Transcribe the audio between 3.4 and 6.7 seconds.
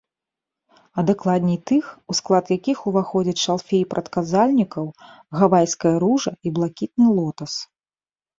шалфей прадказальнікаў, гавайская ружа і